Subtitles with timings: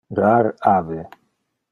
[0.19, 0.45] Rar
[0.75, 0.99] ave.